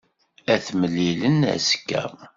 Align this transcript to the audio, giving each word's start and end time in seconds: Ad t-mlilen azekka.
Ad 0.53 0.61
t-mlilen 0.65 1.37
azekka. 1.53 2.03